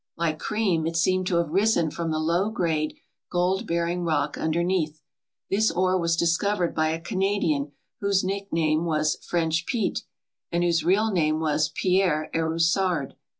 [0.17, 2.95] Like cream, it seemed to have risen froni the low grade
[3.29, 4.99] gold bearing rock underneath.
[5.51, 10.01] This ore was dis covered by a Canadian whose nickname was French Pete
[10.51, 13.13] and whose real name was Pierre Erussard.